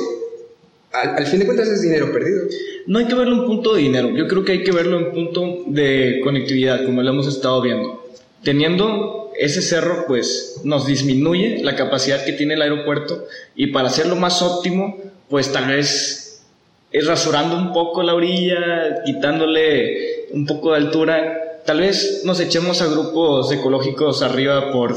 al, 0.91 1.15
al 1.17 1.25
fin 1.25 1.39
de 1.39 1.45
cuentas, 1.47 1.67
es 1.69 1.81
dinero 1.81 2.11
perdido. 2.11 2.43
No 2.85 2.99
hay 2.99 3.07
que 3.07 3.15
verlo 3.15 3.35
en 3.37 3.45
punto 3.45 3.73
de 3.73 3.81
dinero, 3.81 4.09
yo 4.15 4.27
creo 4.27 4.43
que 4.43 4.51
hay 4.51 4.63
que 4.63 4.71
verlo 4.73 4.99
en 4.99 5.11
punto 5.13 5.63
de 5.67 6.19
conectividad, 6.23 6.85
como 6.85 7.01
lo 7.01 7.09
hemos 7.09 7.27
estado 7.27 7.61
viendo. 7.61 8.02
Teniendo 8.43 9.31
ese 9.37 9.61
cerro, 9.61 10.05
pues 10.07 10.61
nos 10.63 10.85
disminuye 10.85 11.63
la 11.63 11.75
capacidad 11.75 12.23
que 12.23 12.33
tiene 12.33 12.55
el 12.55 12.61
aeropuerto 12.61 13.25
y 13.55 13.67
para 13.67 13.87
hacerlo 13.87 14.15
más 14.15 14.41
óptimo, 14.41 14.97
pues 15.29 15.51
tal 15.51 15.67
vez 15.67 16.43
es 16.91 17.07
rasurando 17.07 17.57
un 17.57 17.73
poco 17.73 18.03
la 18.03 18.13
orilla, 18.13 19.03
quitándole 19.03 20.27
un 20.31 20.45
poco 20.45 20.71
de 20.71 20.77
altura, 20.77 21.61
tal 21.65 21.79
vez 21.79 22.21
nos 22.25 22.39
echemos 22.39 22.81
a 22.81 22.87
grupos 22.87 23.51
ecológicos 23.51 24.21
arriba 24.21 24.71
por, 24.71 24.95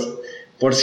por, 0.58 0.74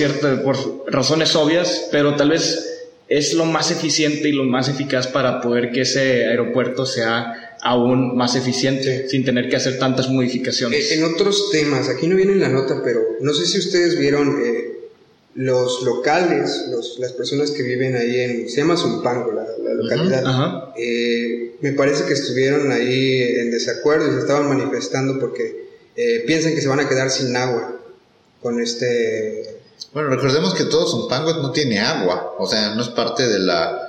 por 0.44 0.86
razones 0.92 1.36
obvias, 1.36 1.88
pero 1.92 2.16
tal 2.16 2.30
vez 2.30 2.74
es 3.08 3.34
lo 3.34 3.46
más 3.46 3.70
eficiente 3.70 4.30
y 4.30 4.32
lo 4.32 4.44
más 4.46 4.70
eficaz 4.70 5.08
para 5.08 5.42
poder 5.42 5.72
que 5.72 5.82
ese 5.82 6.28
aeropuerto 6.28 6.86
sea 6.86 7.43
aún 7.64 8.16
más 8.18 8.36
eficiente 8.36 9.08
sin 9.10 9.24
tener 9.26 9.50
que 9.50 9.56
hacer 9.56 9.80
tantas 9.80 10.10
modificaciones. 10.10 10.92
Eh, 10.92 10.96
En 10.96 11.04
otros 11.06 11.50
temas, 11.52 11.88
aquí 11.90 12.08
no 12.08 12.16
viene 12.16 12.34
en 12.34 12.42
la 12.42 12.50
nota, 12.50 12.82
pero 12.84 13.00
no 13.22 13.34
sé 13.34 13.46
si 13.46 13.58
ustedes 13.60 13.98
vieron 13.98 14.42
eh, 14.46 14.70
los 15.36 15.82
locales, 15.84 16.66
los- 16.70 17.00
las 17.00 17.14
personas 17.14 17.52
que 17.52 17.64
viven 17.64 17.96
ahí 17.96 18.20
en, 18.20 18.50
se 18.50 18.58
llama 18.58 18.78
Zumpango, 18.78 19.32
la, 19.32 19.46
la 19.64 19.74
localidad. 19.74 20.24
Eh, 20.78 21.56
me 21.62 21.72
parece 21.74 22.06
que 22.06 22.14
estuvieron 22.14 22.72
ahí 22.72 23.22
en 23.40 23.50
desacuerdo 23.50 24.10
y 24.10 24.14
se 24.14 24.20
estaban 24.20 24.48
manifestando 24.50 25.20
porque 25.20 25.64
eh, 25.96 26.24
piensan 26.28 26.54
que 26.56 26.62
se 26.62 26.68
van 26.68 26.80
a 26.82 26.90
quedar 26.90 27.10
sin 27.10 27.36
agua 27.36 27.80
con 28.42 28.62
este... 28.62 29.58
Bueno, 29.94 30.10
recordemos 30.10 30.54
que 30.54 30.66
todo 30.66 30.86
Zumpango 30.88 31.34
no 31.42 31.52
tiene 31.52 31.80
agua, 31.80 32.34
o 32.38 32.48
sea, 32.48 32.76
no 32.76 32.82
es 32.82 32.90
parte 32.90 33.28
de 33.28 33.40
la, 33.40 33.83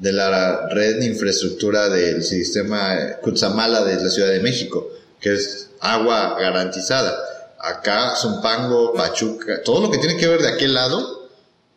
de 0.00 0.12
la 0.12 0.68
red 0.70 0.98
de 0.98 1.06
infraestructura 1.06 1.88
del 1.88 2.22
sistema 2.24 2.96
Cutzamala 3.22 3.84
de 3.84 3.96
la 3.96 4.08
Ciudad 4.10 4.30
de 4.30 4.40
México, 4.40 4.88
que 5.20 5.34
es 5.34 5.70
agua 5.80 6.36
garantizada. 6.40 7.16
Acá, 7.58 8.14
Zumpango, 8.16 8.94
Pachuca, 8.94 9.62
todo 9.62 9.82
lo 9.82 9.90
que 9.90 9.98
tiene 9.98 10.16
que 10.16 10.26
ver 10.26 10.40
de 10.40 10.48
aquel 10.48 10.72
lado, 10.72 11.28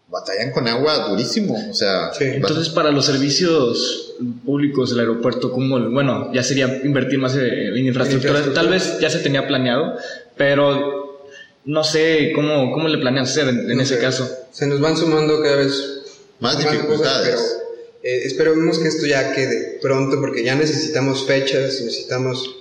batallan 0.08 0.52
con 0.52 0.68
agua 0.68 1.10
durísimo, 1.10 1.70
o 1.70 1.74
sea, 1.74 2.14
Sí. 2.14 2.24
Entonces, 2.26 2.70
para 2.70 2.92
los 2.92 3.06
servicios 3.06 4.14
públicos 4.46 4.92
del 4.92 5.00
aeropuerto, 5.02 5.52
como 5.52 5.78
bueno, 5.92 6.32
ya 6.34 6.44
sería 6.44 6.68
invertir 6.86 7.20
más 7.20 7.36
eh, 7.36 7.70
en 7.70 7.86
infraestructura. 7.86 8.40
infraestructura. 8.40 8.54
Tal 8.54 8.70
vez 8.70 9.00
ya 9.02 9.10
se 9.10 9.20
tenía 9.20 9.46
planeado, 9.48 9.98
pero 10.38 11.28
no 11.66 11.84
sé 11.84 12.32
cómo, 12.36 12.72
cómo 12.72 12.88
le 12.88 13.00
planean 13.00 13.26
hacer 13.26 13.50
en, 13.50 13.70
en 13.70 13.76
no 13.78 13.84
ese 13.84 13.96
sé, 13.96 14.02
caso. 14.02 14.30
Se 14.52 14.68
nos 14.68 14.80
van 14.80 14.96
sumando 14.96 15.42
cada 15.42 15.58
vez 15.58 16.02
Más 16.40 16.56
cosas, 16.56 16.72
dificultades. 16.72 17.30
pero 17.30 17.63
eh, 18.04 18.22
esperemos 18.26 18.78
que 18.80 18.90
esto 18.90 19.06
ya 19.06 19.34
quede 19.34 19.80
pronto 19.82 20.20
porque 20.20 20.44
ya 20.44 20.56
necesitamos 20.56 21.26
fechas, 21.26 21.82
necesitamos 21.82 22.58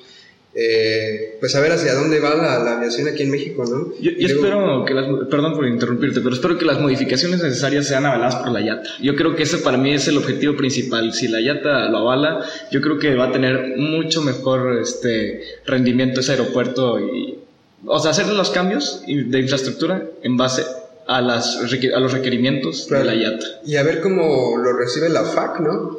eh, 0.55 1.37
pues 1.41 1.53
saber 1.53 1.73
hacia 1.73 1.95
dónde 1.95 2.21
va 2.21 2.35
la, 2.35 2.59
la 2.63 2.77
aviación 2.77 3.09
aquí 3.09 3.23
en 3.23 3.31
México, 3.31 3.65
¿no? 3.65 3.95
Yo, 4.01 4.11
Y 4.11 4.27
yo 4.29 4.35
luego- 4.35 4.45
espero 4.45 4.85
que 4.85 4.93
las, 4.95 5.29
perdón 5.31 5.55
por 5.55 5.67
interrumpirte, 5.67 6.21
pero 6.21 6.35
espero 6.35 6.59
que 6.59 6.67
las 6.67 6.79
modificaciones 6.79 7.43
necesarias 7.43 7.87
sean 7.87 8.05
avaladas 8.05 8.37
por 8.37 8.51
la 8.53 8.61
IATA. 8.61 8.91
Yo 9.01 9.17
creo 9.17 9.35
que 9.35 9.45
ese 9.45 9.59
para 9.59 9.79
mí 9.79 9.95
es 9.95 10.07
el 10.09 10.19
objetivo 10.19 10.55
principal. 10.57 11.15
Si 11.15 11.29
la 11.29 11.41
IATA 11.41 11.89
lo 11.89 11.99
avala, 11.99 12.45
yo 12.71 12.83
creo 12.83 12.99
que 12.99 13.15
va 13.15 13.29
a 13.29 13.33
tener 13.33 13.79
mucho 13.79 14.21
mejor 14.21 14.79
este 14.83 15.41
rendimiento 15.65 16.21
ese 16.21 16.33
aeropuerto 16.33 17.01
y, 17.01 17.39
o 17.87 17.99
sea, 17.99 18.11
hacer 18.11 18.27
los 18.29 18.51
cambios 18.51 19.03
de 19.07 19.39
infraestructura 19.41 20.07
en 20.23 20.37
base 20.37 20.65
a, 21.07 21.21
las, 21.21 21.57
a 21.57 22.01
los 22.01 22.13
requerimientos 22.13 22.87
Claro. 22.89 23.05
de 23.09 23.17
la 23.17 23.23
IATA. 23.23 23.47
Y 23.67 23.77
a 23.77 23.83
ver 23.83 24.01
cómo 24.01 24.57
lo 24.57 24.73
recibe 24.77 25.09
la 25.09 25.25
FAC, 25.25 25.61
¿no? 25.61 25.99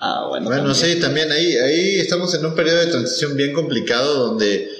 Ah, 0.00 0.26
bueno. 0.28 0.46
Bueno, 0.46 0.72
también. 0.72 0.94
sí, 0.94 1.00
también 1.00 1.32
ahí, 1.32 1.56
ahí 1.56 2.00
estamos 2.00 2.34
en 2.34 2.44
un 2.44 2.54
periodo 2.54 2.78
de 2.80 2.86
transición 2.86 3.36
bien 3.36 3.52
complicado 3.54 4.14
donde 4.28 4.70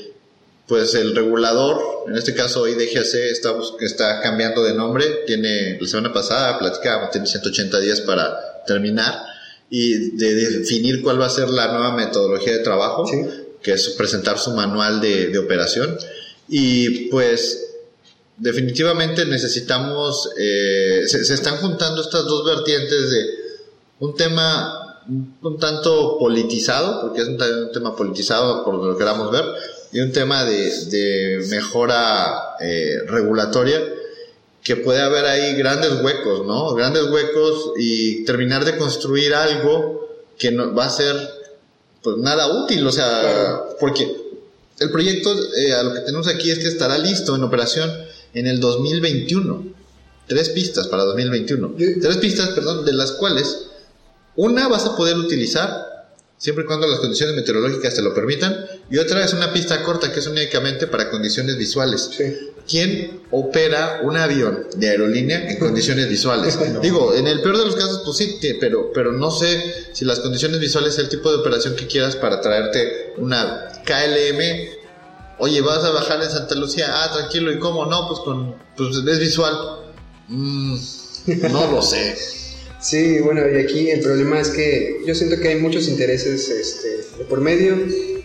pues 0.68 0.94
el 0.96 1.14
regulador, 1.14 1.80
en 2.08 2.16
este 2.16 2.34
caso 2.34 2.66
IDGAC, 2.66 3.14
está, 3.14 3.50
está 3.80 4.20
cambiando 4.20 4.64
de 4.64 4.74
nombre, 4.74 5.04
tiene, 5.26 5.78
la 5.80 5.86
semana 5.86 6.12
pasada 6.12 6.58
platicábamos, 6.58 7.12
tiene 7.12 7.26
180 7.28 7.78
días 7.80 8.00
para 8.00 8.36
terminar 8.66 9.14
y 9.70 10.16
de 10.16 10.34
definir 10.34 11.02
cuál 11.02 11.20
va 11.20 11.26
a 11.26 11.30
ser 11.30 11.48
la 11.50 11.68
nueva 11.68 11.94
metodología 11.96 12.52
de 12.52 12.58
trabajo, 12.64 13.06
Sí. 13.06 13.16
que 13.62 13.72
es 13.72 13.90
presentar 13.90 14.38
su 14.38 14.50
manual 14.52 15.00
de, 15.00 15.28
de 15.28 15.38
operación 15.38 15.96
y 16.48 17.08
pues 17.10 17.65
definitivamente 18.36 19.24
necesitamos, 19.26 20.30
eh, 20.38 21.04
se, 21.06 21.24
se 21.24 21.34
están 21.34 21.56
juntando 21.56 22.02
estas 22.02 22.24
dos 22.24 22.44
vertientes 22.44 23.10
de 23.10 23.26
un 24.00 24.14
tema 24.14 24.82
un, 25.08 25.58
tanto 25.58 26.18
politizado, 26.18 27.02
porque 27.02 27.22
es 27.22 27.28
un, 27.28 27.38
tema 27.72 27.94
politizado 27.96 28.64
por 28.64 28.74
lo 28.74 28.92
que 28.92 28.98
queramos 28.98 29.30
ver, 29.30 29.44
y 29.92 30.00
un 30.00 30.12
tema 30.12 30.44
de, 30.44 30.86
de 30.86 31.46
mejora 31.48 32.56
eh, 32.60 33.00
regulatoria, 33.06 33.80
que 34.62 34.76
puede 34.76 35.00
haber 35.00 35.24
ahí 35.26 35.54
grandes 35.54 35.92
huecos, 36.02 36.44
¿no? 36.44 36.74
Grandes 36.74 37.04
huecos 37.04 37.72
y 37.78 38.24
terminar 38.24 38.64
de 38.64 38.76
construir 38.76 39.32
algo 39.32 40.08
que 40.36 40.50
no, 40.50 40.74
va 40.74 40.86
a 40.86 40.90
ser 40.90 41.16
pues 42.02 42.16
nada 42.18 42.48
útil, 42.48 42.84
o 42.86 42.92
sea, 42.92 43.20
Claro. 43.20 43.76
porque 43.78 44.16
el 44.80 44.90
proyecto 44.90 45.32
eh, 45.56 45.72
a 45.72 45.82
lo 45.82 45.94
que 45.94 46.00
tenemos 46.00 46.26
aquí 46.28 46.50
es 46.50 46.58
que 46.58 46.68
estará 46.68 46.98
listo 46.98 47.36
en 47.36 47.44
operación 47.44 47.90
en 48.38 48.46
el 48.46 48.60
2021. 48.60 49.74
Tres 50.28 50.48
pistas 50.50 50.88
para 50.88 51.04
2021. 51.04 51.74
Yo- 51.76 51.86
Tres 52.00 52.16
pistas, 52.18 52.50
perdón, 52.50 52.84
de 52.84 52.92
las 52.92 53.12
cuales 53.12 53.66
una 54.36 54.68
vas 54.68 54.84
a 54.86 54.96
poder 54.96 55.16
utilizar 55.16 55.86
siempre 56.38 56.64
y 56.64 56.66
cuando 56.66 56.86
las 56.86 57.00
condiciones 57.00 57.34
meteorológicas 57.34 57.94
te 57.94 58.02
lo 58.02 58.12
permitan 58.14 58.66
y 58.90 58.98
otra 58.98 59.24
es 59.24 59.32
una 59.32 59.52
pista 59.54 59.82
corta 59.82 60.12
que 60.12 60.20
es 60.20 60.26
únicamente 60.26 60.86
para 60.86 61.10
condiciones 61.10 61.56
visuales. 61.56 62.10
Sí. 62.16 62.24
¿Quién 62.68 63.20
opera 63.30 64.00
un 64.02 64.16
avión 64.16 64.66
de 64.76 64.90
aerolínea 64.90 65.48
en 65.50 65.58
condiciones 65.58 66.08
visuales? 66.08 66.58
Digo, 66.82 67.14
en 67.14 67.26
el 67.28 67.40
peor 67.40 67.56
de 67.58 67.64
los 67.64 67.76
casos, 67.76 68.02
pues 68.04 68.16
sí, 68.18 68.38
pero, 68.60 68.90
pero 68.92 69.12
no 69.12 69.30
sé 69.30 69.62
si 69.92 70.04
las 70.04 70.18
condiciones 70.20 70.58
visuales 70.60 70.94
es 70.94 70.98
el 70.98 71.08
tipo 71.08 71.30
de 71.30 71.38
operación 71.38 71.76
que 71.76 71.86
quieras 71.86 72.16
para 72.16 72.40
traerte 72.40 73.14
una 73.16 73.68
KLM. 73.86 74.75
Oye, 75.38 75.60
vas 75.60 75.84
a 75.84 75.90
bajar 75.90 76.22
en 76.22 76.30
Santa 76.30 76.54
Lucía, 76.54 76.86
ah, 76.90 77.12
tranquilo, 77.12 77.52
¿y 77.52 77.58
cómo? 77.58 77.84
No, 77.86 78.08
pues 78.08 78.20
con, 78.20 78.54
pues 78.76 78.96
es 78.96 79.18
visual. 79.20 79.54
Mm, 80.28 80.76
no 81.52 81.70
lo 81.72 81.82
sé. 81.82 82.16
Sí, 82.78 83.18
bueno, 83.20 83.40
y 83.50 83.58
aquí 83.58 83.90
el 83.90 84.00
problema 84.00 84.38
es 84.38 84.50
que 84.50 85.00
yo 85.04 85.14
siento 85.14 85.40
que 85.40 85.48
hay 85.48 85.56
muchos 85.56 85.88
intereses 85.88 86.48
este, 86.50 87.24
por 87.24 87.40
medio 87.40 87.74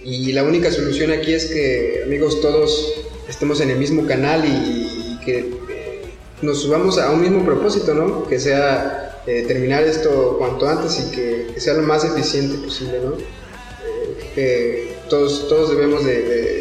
y 0.04 0.32
la 0.34 0.44
única 0.44 0.70
solución 0.72 1.10
aquí 1.10 1.34
es 1.34 1.46
que, 1.46 2.02
amigos, 2.06 2.42
todos 2.42 2.94
estemos 3.28 3.60
en 3.62 3.72
el 3.72 3.78
mismo 3.80 4.06
canal 4.06 4.44
y, 4.46 5.18
que 5.26 5.40
eh, 5.70 6.02
nos 6.44 6.62
subamos 6.62 7.00
a 7.00 7.10
un 7.12 7.22
mismo 7.22 7.44
propósito, 7.44 7.96
¿no? 7.96 8.28
Que 8.28 8.40
sea 8.40 9.24
eh, 9.26 9.46
terminar 9.48 9.84
esto 9.84 10.36
cuanto 10.38 10.68
antes 10.68 11.00
y 11.00 11.12
que, 11.16 11.54
sea 11.60 11.74
lo 11.76 11.84
más 11.84 12.04
eficiente 12.04 12.58
posible, 12.64 13.00
¿no? 13.04 13.16
Eh, 14.36 14.96
todos, 15.10 15.48
todos 15.48 15.72
debemos 15.72 16.06
de, 16.06 16.22
de- 16.22 16.42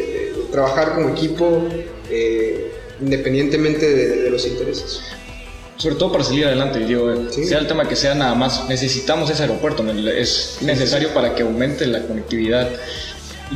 trabajar 0.51 0.93
como 0.95 1.09
equipo 1.09 1.63
eh, 2.09 2.71
independientemente 3.01 3.89
de, 3.89 4.21
de 4.23 4.29
los 4.29 4.45
intereses. 4.45 5.01
Sobre 5.77 5.95
todo 5.95 6.11
para 6.11 6.23
salir 6.23 6.45
adelante, 6.45 6.79
digo, 6.79 7.11
Sí. 7.31 7.45
sea 7.45 7.57
el 7.57 7.65
tema 7.67 7.87
que 7.89 7.95
sea, 7.95 8.13
nada 8.13 8.35
más 8.35 8.69
necesitamos 8.69 9.29
ese 9.31 9.41
aeropuerto, 9.43 9.83
es 9.89 10.57
necesario 10.61 11.09
para 11.09 11.33
que 11.33 11.41
aumente 11.41 11.87
la 11.87 12.01
conectividad. 12.03 12.69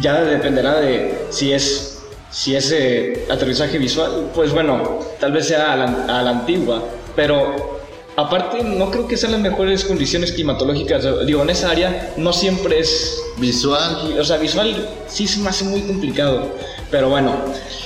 Ya 0.01 0.23
dependerá 0.23 0.79
de 0.81 1.13
si 1.29 1.53
es, 1.53 1.99
si 2.31 2.55
es 2.55 2.71
eh, 2.71 3.25
aterrizaje 3.29 3.77
visual, 3.77 4.31
pues 4.33 4.51
bueno, 4.53 4.99
tal 5.19 5.33
vez 5.33 5.47
sea 5.47 5.73
a 5.73 5.75
la, 5.75 6.17
a 6.19 6.23
la 6.23 6.29
antigua, 6.31 6.83
pero 7.15 7.74
aparte 8.15 8.63
no 8.63 8.91
creo 8.91 9.07
que 9.07 9.17
sean 9.17 9.33
las 9.33 9.41
mejores 9.41 9.85
condiciones 9.85 10.31
climatológicas, 10.31 11.05
digo, 11.25 11.41
en 11.41 11.49
esa 11.49 11.71
área 11.71 12.13
no 12.17 12.33
siempre 12.33 12.79
es 12.79 13.21
Visual, 13.37 14.15
o 14.17 14.23
sea, 14.23 14.37
visual 14.37 14.89
sí 15.09 15.27
se 15.27 15.39
me 15.39 15.49
hace 15.49 15.65
muy 15.65 15.81
complicado. 15.81 16.55
Pero 16.89 17.09
bueno, 17.09 17.35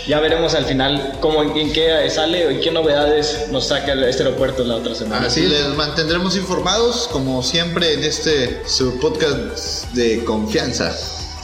ya 0.07 0.19
veremos 0.19 0.53
al 0.53 0.65
final 0.65 1.17
cómo, 1.21 1.41
en 1.41 1.73
qué 1.73 2.07
sale 2.09 2.53
y 2.53 2.59
qué 2.59 2.69
novedades 2.69 3.47
nos 3.51 3.67
saca 3.67 3.93
este 4.07 4.23
aeropuerto 4.23 4.63
la 4.63 4.75
otra 4.75 4.93
semana. 4.93 5.25
Así 5.25 5.47
les 5.47 5.69
mantendremos 5.75 6.35
informados, 6.35 7.09
como 7.11 7.41
siempre, 7.41 7.93
en 7.93 8.03
este 8.03 8.61
su 8.67 8.99
podcast 8.99 9.91
de 9.93 10.23
confianza. 10.23 10.95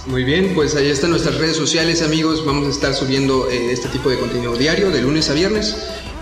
Muy 0.06 0.24
bien, 0.24 0.54
pues 0.54 0.75
ahí 0.75 0.89
están 0.92 1.10
nuestras 1.10 1.36
redes 1.36 1.58
sociales, 1.58 2.04
amigos. 2.04 2.46
Vamos 2.46 2.68
a 2.68 2.70
estar 2.70 2.94
subiendo 2.94 3.50
eh, 3.50 3.72
este 3.72 3.88
tipo 3.88 4.12
de 4.12 4.20
contenido 4.20 4.56
diario, 4.56 4.92
de 4.92 5.01
lunes 5.01 5.32
a 5.32 5.34
viernes. 5.34 5.75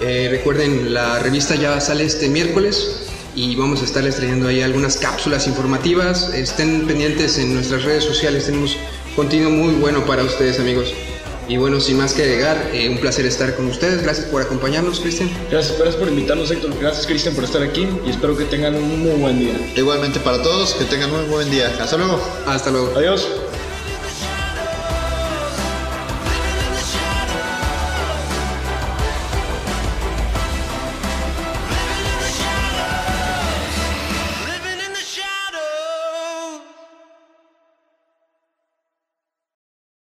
Eh, 0.05 0.27
recuerden, 0.29 0.93
la 0.93 1.19
revista 1.19 1.55
ya 1.55 1.79
sale 1.79 2.03
este 2.03 2.27
miércoles 2.27 3.03
y 3.35 3.55
vamos 3.55 3.81
a 3.81 3.85
estarles 3.85 4.17
trayendo 4.17 4.49
ahí 4.49 4.61
algunas 4.61 4.97
cápsulas 4.97 5.47
informativas. 5.47 6.33
Estén 6.33 6.85
pendientes 6.85 7.37
en 7.37 7.53
nuestras 7.53 7.83
redes 7.83 8.03
sociales, 8.03 8.45
tenemos 8.45 8.75
contenido 9.15 9.49
muy 9.49 9.75
bueno 9.75 10.05
para 10.05 10.23
ustedes, 10.23 10.59
amigos. 10.59 10.93
Y 11.47 11.55
bueno, 11.55 11.79
sin 11.79 11.97
más 11.97 12.13
que 12.13 12.23
agregar, 12.23 12.69
eh, 12.73 12.89
un 12.89 12.97
placer 12.97 13.25
estar 13.25 13.55
con 13.55 13.67
ustedes. 13.67 14.03
Gracias 14.03 14.25
por 14.27 14.41
acompañarnos, 14.41 14.99
Cristian. 14.99 15.29
Gracias, 15.49 15.77
gracias 15.77 15.95
por 15.95 16.09
invitarnos, 16.09 16.51
Héctor. 16.51 16.71
Gracias, 16.81 17.07
Cristian, 17.07 17.33
por 17.33 17.45
estar 17.45 17.61
aquí 17.63 17.87
y 18.05 18.09
espero 18.09 18.37
que 18.37 18.43
tengan 18.43 18.75
un 18.75 19.03
muy 19.03 19.19
buen 19.19 19.39
día. 19.39 19.53
Igualmente 19.73 20.19
para 20.19 20.41
todos, 20.43 20.73
que 20.73 20.83
tengan 20.83 21.13
un 21.13 21.29
buen 21.29 21.49
día. 21.49 21.73
Hasta 21.79 21.95
luego. 21.95 22.21
Hasta 22.45 22.71
luego. 22.71 22.93
Adiós. 22.97 23.25